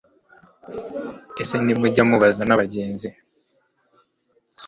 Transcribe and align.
ese 1.41 1.55
ntimujya 1.59 2.03
mubaza 2.09 2.41
n'abagenzi 2.45 3.09